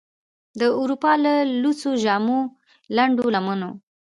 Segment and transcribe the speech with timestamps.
[0.59, 2.39] د اروپا له لوڅو جامو،
[2.95, 3.69] لنډو لمنو،